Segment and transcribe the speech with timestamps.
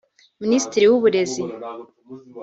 [0.41, 1.41] Minisitiri w’Uburezi